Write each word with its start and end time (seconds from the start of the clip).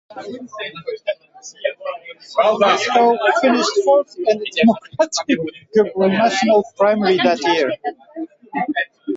Briscoe 2.57 3.17
finished 3.41 3.69
fourth 3.83 4.17
in 4.17 4.39
the 4.39 4.51
Democratic 4.55 5.71
gubernatorial 5.75 6.63
primary 6.75 7.17
that 7.17 7.37
year. 7.45 7.71